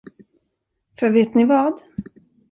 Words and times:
För 0.99 1.09
vet 1.09 1.35
ni 1.35 1.45
vad? 1.45 1.79